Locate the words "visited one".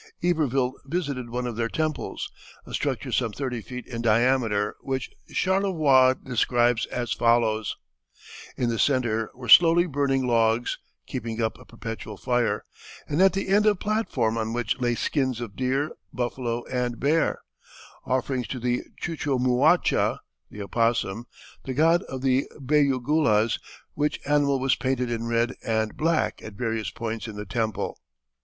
0.83-1.45